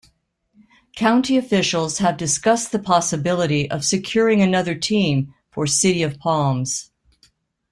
[0.95, 6.89] County officials have discussed the possibility of securing another team for City of Palms.